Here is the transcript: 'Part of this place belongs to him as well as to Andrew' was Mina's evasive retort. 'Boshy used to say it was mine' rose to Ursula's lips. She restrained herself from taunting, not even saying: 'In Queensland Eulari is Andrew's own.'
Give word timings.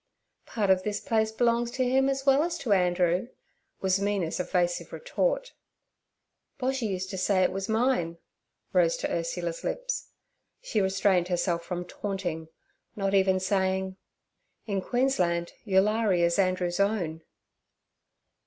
'Part 0.47 0.71
of 0.71 0.81
this 0.81 0.99
place 0.99 1.31
belongs 1.31 1.69
to 1.69 1.87
him 1.87 2.09
as 2.09 2.25
well 2.25 2.41
as 2.41 2.57
to 2.57 2.73
Andrew' 2.73 3.27
was 3.81 3.99
Mina's 3.99 4.39
evasive 4.39 4.91
retort. 4.91 5.53
'Boshy 6.59 6.87
used 6.87 7.11
to 7.11 7.19
say 7.19 7.43
it 7.43 7.51
was 7.51 7.69
mine' 7.69 8.17
rose 8.73 8.97
to 8.97 9.11
Ursula's 9.11 9.63
lips. 9.63 10.07
She 10.59 10.81
restrained 10.81 11.27
herself 11.27 11.61
from 11.63 11.85
taunting, 11.85 12.47
not 12.95 13.13
even 13.13 13.39
saying: 13.39 13.95
'In 14.65 14.81
Queensland 14.81 15.53
Eulari 15.67 16.21
is 16.21 16.39
Andrew's 16.39 16.79
own.' 16.79 17.21